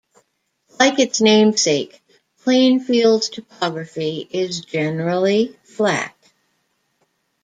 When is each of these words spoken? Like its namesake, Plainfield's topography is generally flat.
Like 0.79 0.97
its 0.97 1.21
namesake, 1.21 2.01
Plainfield's 2.39 3.29
topography 3.29 4.27
is 4.31 4.61
generally 4.61 5.55
flat. 5.63 6.15